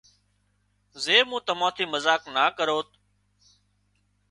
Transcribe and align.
زي 1.03 1.17
مُون 1.29 1.41
تمان 1.47 1.69
ٿِي 1.75 1.83
مزاق 1.93 2.21
نا 2.35 2.45
ڪروت 2.57 2.89